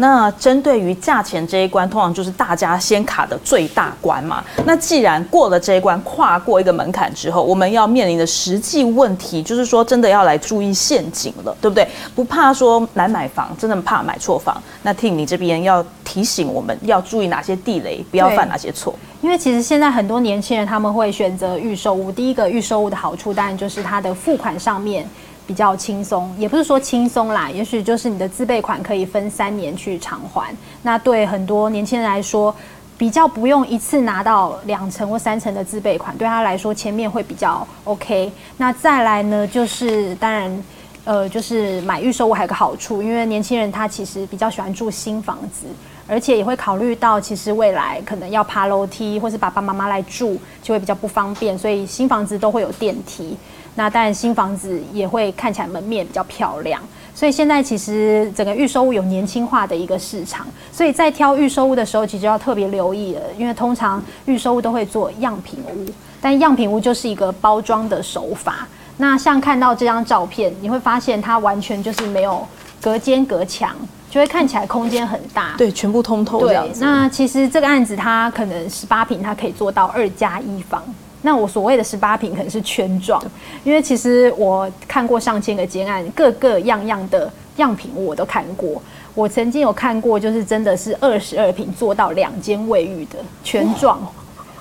[0.00, 4.44] 那针对于价钱这一关，通常就是大家先卡的最大关嘛。
[4.64, 11.86] 那既然过了这一关，跨过一个门槛之后，我们要面临的实际问题，就是说真的要来注意陷阱了，对不对？
[12.14, 14.56] 不怕说难买房，真的怕买错房。
[14.82, 18.94] 那 Tim 你这边要提醒我们要注意哪些地雷，不要犯哪些错？
[19.20, 25.04] 因为其实现在很多年轻人他们会选择预售屋，第一个预售屋的好处当然就是它的付款上面。
[25.48, 30.54] 比较轻松，也不是说轻松啦，也许就是你的自备款可以分三年去偿还。
[30.82, 32.54] 那对很多年轻人来说，
[32.98, 38.30] 比较不用一次拿到两成或三成的自备款，对他来说前面会比较 OK。
[38.58, 40.64] 那再来呢，就是当然，
[41.04, 45.66] 呃，就是买预售屋还有个好处，因为年轻人他其实比较喜欢住新房子，
[46.06, 53.34] 而且也会考虑到其实未来可能要爬楼梯，或是爸爸妈妈来住就会比较不方便，所以新房子都会有电梯。
[53.74, 56.82] 那当然，新房子也会看起来门面比较漂亮，
[57.14, 65.86] 所以现在其实整个预售屋有年轻化的一个市场，所以在挑预售屋的时候，其实要特别留意了，因为通常预售屋都会做样品屋，
[66.20, 68.66] 但样品屋就是一个包装的手法。
[68.96, 72.44] 那像看到这张照片，你会发现它完全就是没有
[72.82, 73.76] 隔间隔墙，
[74.10, 76.80] 就会看起来空间很大，对，全部通透这样子。
[76.80, 80.82] 对，那其实这个案子它可能十八平，它可以做到二加一房。
[81.22, 83.22] 那我所谓的十八平可能是圈状，
[83.64, 88.80] 因为其实我看过上千个建案，各个样样的样品我都看过。
[89.14, 94.00] 我曾经有看过，就是真的是二十二平做到两间卫浴的圈状，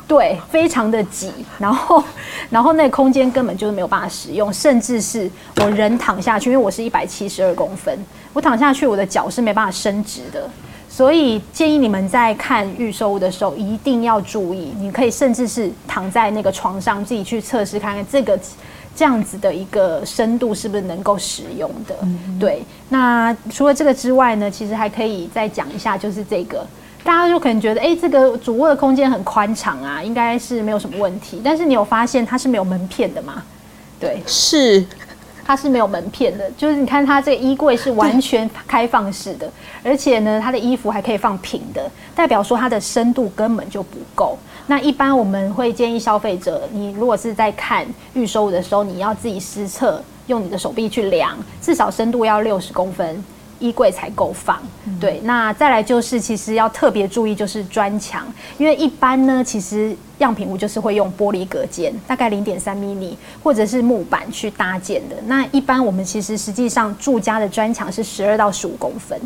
[0.07, 2.03] 对，非常的挤，然后
[2.49, 7.95] 然后那个空间根本就是没有办法使用，甚至是我人躺下去，因为我是一百七十二公分，
[8.33, 10.49] 我躺下去我的脚是没办法伸直的。
[10.97, 18.39] 所以建议你们在看预售屋的时候一定要注意，你可以甚至是躺在那个床上自己去测试看看这个
[18.95, 21.95] 这样子的一个深度是不是能够使用的。
[22.39, 26.65] 对，那除了这个之外呢，其实还可以再讲一下，就是这个
[27.03, 31.39] 大家就可能觉得，哎，这个主卧的空间很宽敞啊，应该是没有什么问题。
[31.43, 33.43] 但是你有发现它是没有门片的吗？
[33.99, 34.83] 对，是。
[35.47, 39.49] 它是没有门片的，就是你看它这个衣柜是完全开放式的，
[39.81, 44.37] 而且呢，它的衣服还可以放平的，代表说它的深度根本就不够。
[44.65, 53.23] 那一般我们会建议消费者，你如果是在看预售的时候，你要自己实测，用你的手臂去量，至少深度要六十公分。
[53.59, 54.59] 衣柜才够放，
[54.99, 55.19] 对。
[55.23, 58.25] 那再来就是，其实要特别注意就是砖墙，
[58.57, 65.15] 因为一般呢，其实样品屋就是会用玻璃隔间，大概零点三米米，或者是木板去搭建的。
[65.25, 69.19] 那一般我们其实实际上住家的砖墙是十二到十五公分。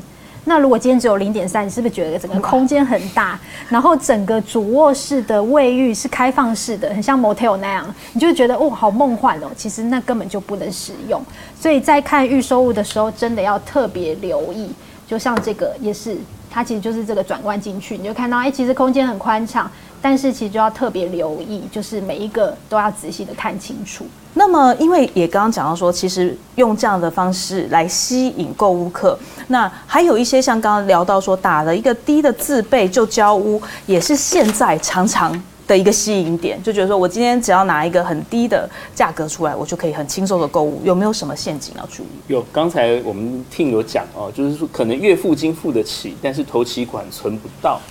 [0.46, 3.40] 那如果今天只有零点三，你是不是觉得整个空间很大？
[3.70, 9.48] 然后整个主卧室的卫浴是开放式的，很像 motel 那样，你就觉得哦，好梦幻哦。
[9.56, 11.22] 其实那根本就不能使用。
[11.60, 14.72] 所以在看预售物的时候，真的要特别留意。
[15.08, 16.18] 就像这个也是，
[16.50, 19.70] 它其实就是这个转弯进去，你就看到，哎，其实空间很宽敞。
[20.02, 24.06] 但是其实就要特别留意，就是每一个都要仔细的看清楚。
[24.34, 35.32] 那么，因为也刚刚讲到说，其实用这样的方式来吸引购物客，那还有一些像刚刚聊到说，打了一个低的自备就交屋，也是现在常常
[35.68, 40.82] 的一个吸引点，就觉得说我今天只要拿一个很低的价格出来，我就可以很轻松的购物。
[40.86, 42.08] 有没有什么陷阱要注意？
[42.28, 47.82] 有，刚才我们听有讲哦，就是说可能月付金付得起，但是头期款存不到。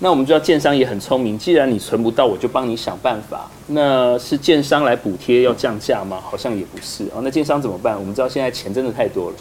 [0.00, 3.48] 那我们知道建商也很聪明，既然你存不到，我就帮你想办法。
[3.68, 6.20] 那是建商来补贴要降价吗？
[6.22, 7.20] 好像也不是哦。
[7.22, 7.98] 那建商怎么办？
[7.98, 9.36] 我们知道现在钱真的太多了，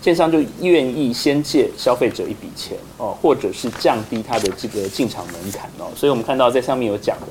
[0.00, 5.90] 建商就愿意先借消费者一笔钱哦，或者是降低他的这个进场门槛哦。
[5.94, 7.26] 所以我们看到在上面有讲的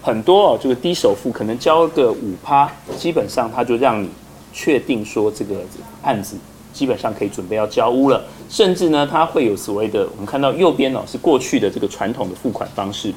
[0.00, 4.08] 很多哦，这个低首付可能交个五趴，基本上他就让你
[4.52, 5.56] 确定说这个
[6.02, 6.36] 案子。
[6.76, 13.10] 基本上可以准备要交屋了，甚至呢，它会有所谓的，我们看到右边哦，是过去的这个传统的付款方式。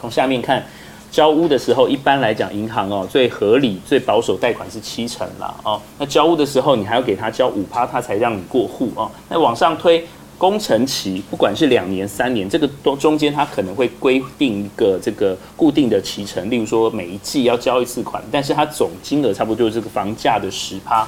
[0.00, 0.64] 从下面看，
[1.10, 5.82] 交屋的时候，一般来讲，银行哦最合理、最保守贷款是七成啦哦。
[5.98, 9.10] 那交屋的时候，你还要给他交五趴，他才让你过户哦。
[9.28, 10.06] 那往上推，
[10.38, 21.04] 工程期不管是两年、三年，这个都中间它可能会规定一个这个固定的期程，例如说每一季要交一次款，但是它总金额差不多就是这个房价的十趴。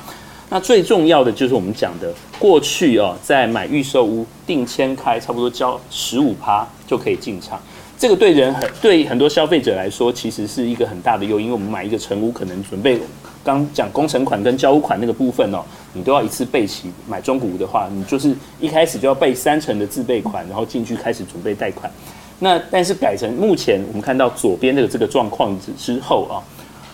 [0.52, 7.62] 那最重要的就是我们讲的，过去哦，在买预售屋定签开，差不多交十五趴就可以进场。
[7.96, 11.46] 这个对人很对很多消费者来说，其实是一个很大的诱因。
[11.46, 12.98] 因为我们买一个成屋，可能准备
[13.44, 15.62] 刚讲工程款跟交屋款那个部分哦，
[15.92, 16.90] 你都要一次备齐。
[17.08, 21.88] 买中古屋的话，你就是一开始就要备三成的自备款，然后进去开始准备贷款。
[22.40, 26.42] 那但是改成目前我们看到左边的这个状况之后啊，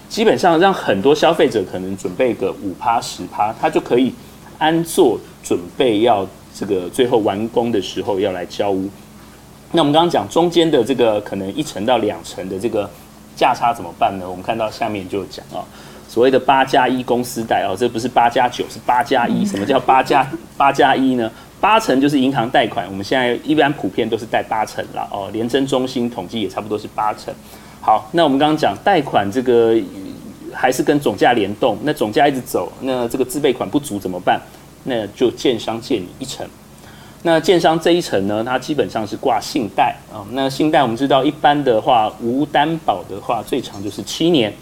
[0.09, 4.13] 基本上让很多消费者可能准备个五趴十趴，他就可以
[4.59, 8.89] 安坐准备要这个最后完工的时候要来交屋。
[9.73, 12.89] 那我们刚刚讲中间的这个可能一层到两层的这个
[13.35, 14.25] 价差怎么办呢？
[14.29, 15.61] 我们看到下面就讲啊，
[16.09, 19.45] 所谓的八加一公司贷哦，这不是八加九，是八加一。
[19.45, 20.27] 什么叫八加
[20.57, 21.31] 八加一呢？
[21.61, 25.29] 八成就是银行贷款，我们现在一般普遍都是贷八成了哦。
[25.33, 27.35] 联征中心统计也差不多是八成。
[27.87, 29.79] 好，那我们刚刚讲贷款这个
[30.53, 34.41] 还是跟总价联动，那总价一直走，那这个自备款不足怎么办？
[34.83, 36.45] 那就建商借你一成。
[37.23, 40.27] 那建商这一层呢，它基本上是挂信贷啊。
[40.33, 44.53] 那信贷我们知道，一般的话无担保的话，最长就是七年，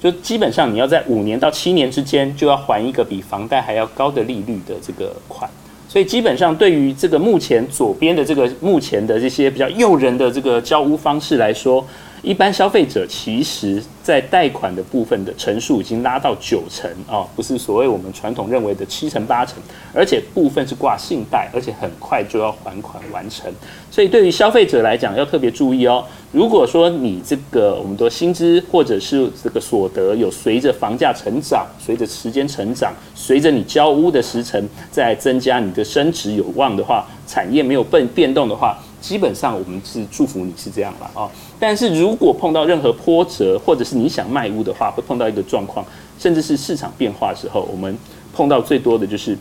[0.00, 5.50] 就基本上你要在五年到七年之间就要还一个比房贷还要高的利率的这个款。
[5.86, 11.86] 所以基本上对于这个目前左边的这个目前的这些比较诱人的这个交屋方式来说。
[12.24, 19.56] 一般消费者其实，在贷款的部分的成数已经拉到九成哦，不是所谓我们传统认为的七成八成，
[19.92, 23.52] 而且部分是挂信贷，而且很快就要还款完成。
[23.90, 26.02] 所以对于消费者来讲，要特别注意哦。
[26.32, 38.78] 如果说你这个我们的薪资或者是这个所得有随着房价成长，随着时间成长，随着你交屋的时程在增加，你的升值有望的话，产业没有变变动的话。
[39.04, 41.30] 基本上我们是祝福你是这样吧，哦，
[41.60, 45.84] 但是如果碰到任何波折，或者是你想卖屋的话，会碰到一个状况，
[46.18, 47.94] 甚至是市场变化的时候，我们
[48.32, 49.34] 碰到最多的就是，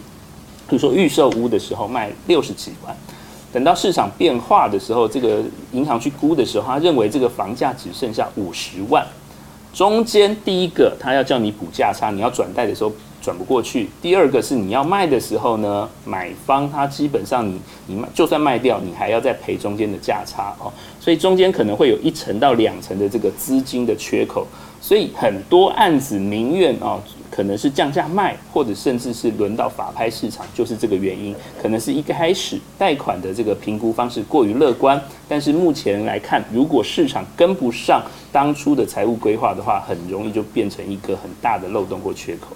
[0.67, 2.93] 比如说预售屋的时候卖六十几万，
[3.53, 9.07] 等到市场变化的时候，这个银行去估的时候，他认为这个房价只剩下五十万，
[9.73, 12.91] 中间第一个他要叫你补价差，你要转贷的时候。
[13.23, 13.89] 转不过去。
[14.01, 24.45] 第二个是你要卖的时候呢，买方他基本上你你卖就算卖掉，你还要再赔中间的价差哦，所以中间可能会有一层到两层的这个资金的缺口，
[24.81, 42.49] 所以很多案子宁愿哦，可能是降价卖，或者甚至是轮到法拍市场，就是这个原因，可能是一开始贷款的这个评估方式过于乐观，但是目前来看，如果市场跟不上当初的财务规划的话，很容易就变成一个很大的漏洞或缺口。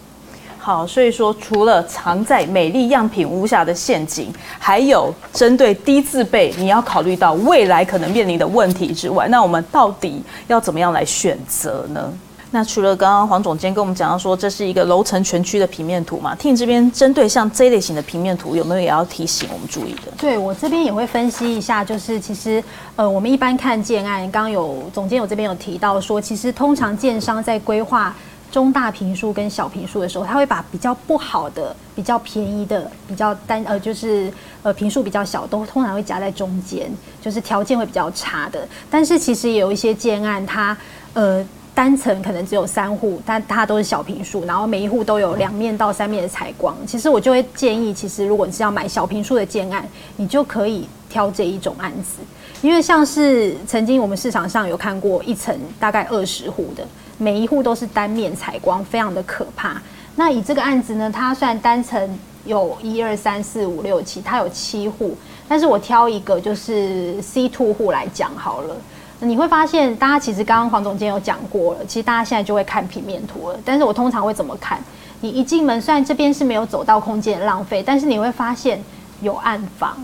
[0.67, 4.29] 好，所以说除了藏在美丽样品屋下的陷阱，
[4.59, 12.11] 还有针对低自备，你要考虑到未来可能面临的问题之外，那我们到底要怎么样来选择呢？
[12.51, 20.11] 那除了刚刚黄总监跟我们讲到说这是一个楼层全区的平面图嘛，Tim 这边针对像这类型的平面图，有没有也要提醒我们注意的？
[20.17, 22.61] 对，我这边也会分析一下，就是其实
[22.97, 28.13] 呃，我们一般看建案，刚刚有总监有这边有提到说，其实通常建商在规划。
[28.51, 34.31] 中大平数跟小平数的时候，他会把比较不好的、比较便宜的、比较单呃，就是
[34.63, 36.89] 呃平数比较小，都通常会夹在中间，
[37.21, 38.67] 就是条件会比较差的。
[38.89, 40.75] 但是其实也有一些建案，它
[41.13, 41.45] 呃
[41.75, 46.75] 单层可能只有三户，但它都是小平数，然后每一户都有两面到三面的采光。
[46.87, 52.19] 其实我就会建议，其实如果你是要买小平数的建案，你就可以挑这一种案子，
[52.61, 56.85] 因为像是曾经我们市场上有看过一层大概二十户的。
[57.19, 59.81] 每一户都是单面采光，非常的可怕。
[60.15, 65.17] 那以这个案子呢，它算单层有一二三四五六七，它有七户。
[65.47, 68.75] 但是我挑一个就是 C two 户来讲好了。
[69.19, 73.59] 你会发现，大家其实刚刚黄总监有讲过了，其实大家现在就会看平面图了。
[73.65, 74.79] 但是我通常会怎么看？
[75.21, 78.79] 你一进门，虽然这边是没有走到空间的浪费，但是你会发现
[79.21, 79.97] 有暗房。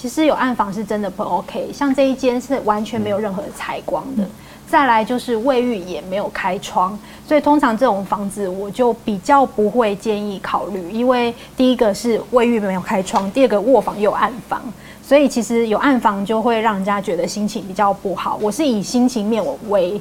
[0.00, 1.72] 其实有暗房是真的不 OK。
[1.72, 4.24] 像这一间是完全没有任何采光的。
[4.68, 14.62] 再来就是卫浴也没有开窗，所以通常这种房子我就比较不会建议考虑，因为第一个是卫浴没有开窗，第二个卧房有暗房，
[15.02, 18.38] 所以其实有暗房就会让人家觉得心情比较不好。
[18.42, 19.98] 我是以心情面为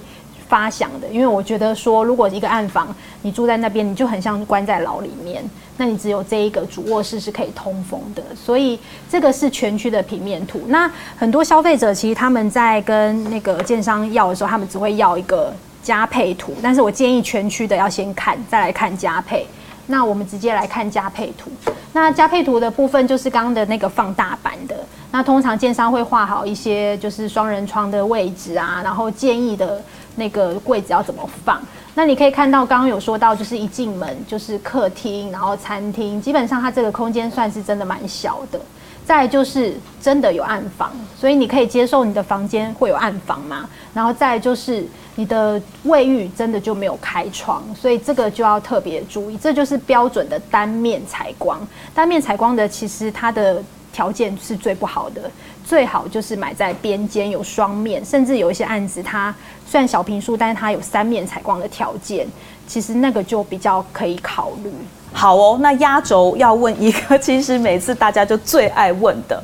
[0.47, 5.43] 发想的，因为我觉得说，如果一个暗房你住在那边，你就很像关在牢里面。
[5.79, 10.59] 那你只有这一个主卧室是可以通风的，所以这个是全区的平面图。
[10.69, 16.55] 那很多消费者其实他们在跟那个建商要的时候，他们只会要一个加配图。
[16.63, 19.45] 但是我建议全区的要先看，再来看加配。
[19.85, 21.51] 那我们直接来看加配图。
[21.93, 24.75] 那加配图的部分就是刚刚的那个放大版的。
[25.11, 29.79] 那通常建商会画好一些就是双人床的位置啊，然后建议的。
[30.17, 31.61] 那个柜子要怎么放？
[31.95, 38.59] 那你可以看到，刚刚有说到，就是一进门就是客厅，然后餐厅，基本上它这个空间算是真的蛮小的。
[39.05, 43.65] 再就是真的有暗房，所以你可以接受你的房间会有暗房吗？
[43.93, 49.37] 然后再就是你的卫浴真的就没有开窗，所以这个就要特别注意。
[49.37, 51.65] 这就是标准的单面采光。
[51.95, 55.31] 单面采光的其实它的条件是最不好的，
[55.63, 59.33] 最好就是买在边间有双面，甚至有一些案子它
[59.69, 62.25] 算小平数，但是它有三面采光的条件，
[62.65, 64.71] 其实那个就比较可以考虑。
[65.11, 69.41] 好哦，那压轴要问一个，其实每次大家就最爱问的，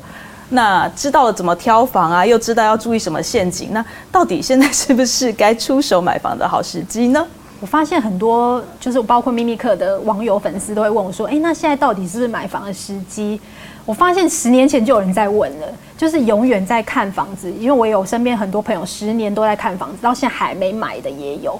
[0.50, 7.26] 那知道了怎么挑房啊，又知道要注意什么陷阱，那到底现在是不是该出手买房的好时机呢？
[7.64, 13.40] 我发现很多就是包括秘密客的网友粉丝都会问我说，哎，那现在到底是不是买房的时机？
[13.86, 15.66] 我发现十年前就有人在问了，
[15.96, 21.58] 就是永远在看房子，因为我有身边很多朋友十年都在看房子，到现在还没买的也有。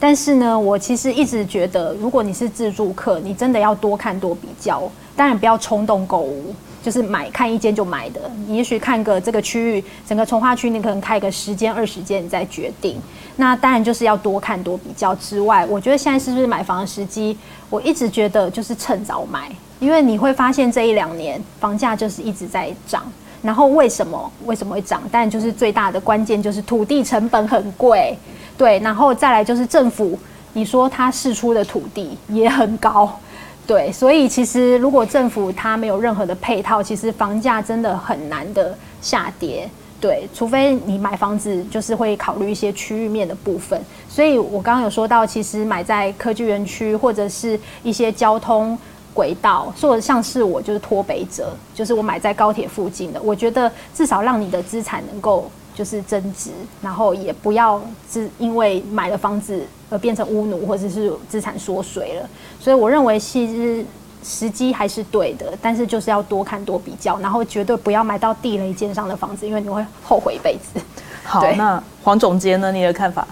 [0.00, 4.82] 但是呢，我其实一直觉得，如果你是自住客，你真的要多看多比较，
[5.16, 8.20] 当然不要冲动购物，就是买看一间就买的。
[8.46, 13.00] 你也许看个这个区域，整个从化区，你可能开个十间二十间，你再决定。
[13.36, 17.36] 那当然就是要多看多比较之外，我觉得现在是不是买房的时机？
[17.70, 23.10] 我一直觉得就是趁早买，因为你会发现这一两年房价就是一直在涨。
[23.42, 25.02] 然后为什么为什么会涨？
[25.10, 28.16] 但就是最大的关键就是土地成本很贵。
[28.56, 30.16] 对，然后再来就是政府，
[30.52, 33.18] 你说他释出的土地也很高，
[33.66, 39.68] 对，所以其实如果政府它没有任何的配套，其实房价真的很难的下跌，
[40.00, 43.80] 对，除非你买房子就是会考虑一些区域面的部分。
[44.08, 48.78] 所以我刚刚有说到，其实买在科技园区或者是一些交通
[49.12, 55.50] 轨道，或者像是我就是脱北者，就是我买在高铁附近的，我觉得至少让你的资产能够。
[55.74, 56.50] 就是增值，
[56.80, 62.28] 然后也不要是因为买了房子而变成屋奴或者是资产缩水了。
[62.60, 63.84] 所以我认为其实
[64.22, 70.80] 时机还是对的，但是就是要多看多比较，然后绝对不要买到地雷尖上的房子，因为你会后悔一辈子。
[71.24, 72.70] 好，那黄总监呢？
[72.70, 73.26] 你的看法？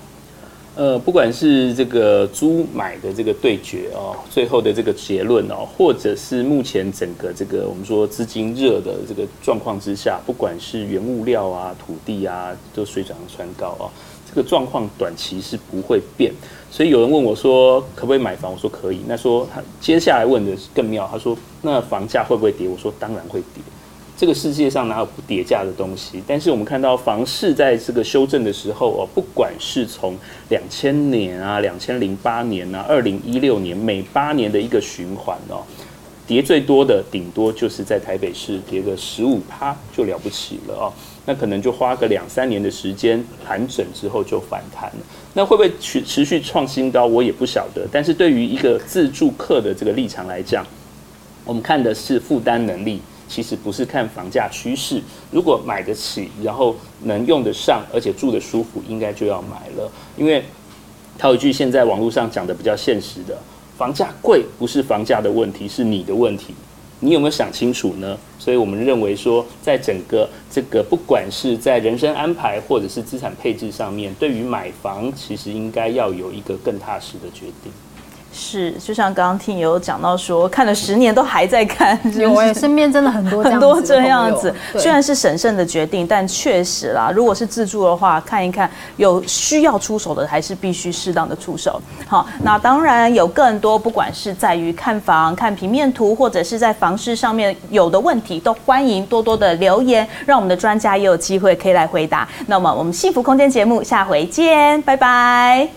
[0.75, 13.91] 呃，不管是这个租买的这个对决哦，最后的这个结论哦，或者是目前整个这个我们说资金热的这个状况之下，不管是原物料啊、土地啊，都水涨船高哦，
[14.27, 16.33] 这个状况短期是不会变。
[16.71, 18.51] 所以有人问我说，可不可以买房？
[18.51, 19.03] 我说可以。
[19.07, 22.67] 那说他接下来问的是更妙，他说那房价会不会跌？
[22.67, 23.63] 我说当然会跌。
[24.23, 26.23] 这个世界上哪有不跌价的东西？
[26.29, 30.17] 但是我们看到房市在这个修正的时候哦，不管是从
[30.49, 35.65] 两千年啊、两千零八年啊、二零一六年每八年的一个循环哦，
[36.25, 40.93] 跌最多的顶多就是在台北市跌个十五趴就了不起了哦。
[41.27, 45.05] 那可能就花个两三年的时间盘整之后就反弹了。
[45.35, 47.05] 那会不会持持续创新高？
[47.07, 47.85] 我也不晓得。
[47.91, 50.65] 但是对于一个自住客的这个立场来讲，
[51.45, 53.03] 我们看的是负担能力。
[53.33, 59.91] 其实不是看房价趋势，如果买得起，然后能用得上，而且住得舒服，应该就要买了。
[60.19, 60.45] 因为
[61.17, 63.39] 套一句现在网络上讲的比较现实的，
[63.79, 66.55] 房价贵不是房价的问题，是你的问题。
[67.01, 68.19] 你有没有想清楚呢？
[68.39, 77.73] 所以我们认为说，在整个这个不管是在人生安排或者是资产配置上面，对于买房，其实应该要有一个更踏实的决定。
[78.33, 84.53] 是，就像刚刚听有讲到说，看了十年都还在看， 有哎，身边真的很多很多这样子。
[84.79, 91.81] 虽然是审慎的决定，但确实啦，如果是自住的话，看一看有需要出手的，还是必须适当的出手。
[92.07, 102.27] 好，那当然有更多，不管是在于看房、看平面图，或者是在房市上面有的问题，都欢迎多多的留言，让我们的专家也有机会可以来回答。
[102.47, 105.69] 那么我们幸福空间节目下回见，拜拜。